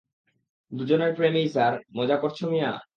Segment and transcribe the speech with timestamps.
[0.71, 2.71] দুজনের প্রেমেই স্যার,- মজা করছো মিয়া?